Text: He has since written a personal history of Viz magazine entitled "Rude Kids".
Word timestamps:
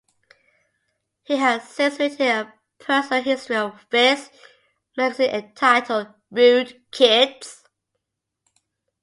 He 1.21 1.35
has 1.35 1.69
since 1.69 1.99
written 1.99 2.25
a 2.27 2.53
personal 2.79 3.21
history 3.21 3.57
of 3.57 3.85
Viz 3.91 4.31
magazine 4.97 5.29
entitled 5.29 6.07
"Rude 6.31 6.81
Kids". 6.89 7.63